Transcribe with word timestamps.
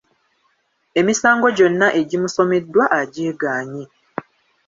Emisango 0.99 1.47
gyonna 1.57 1.87
egimusomeddwa 1.99 2.83
agyegaanye. 2.99 3.83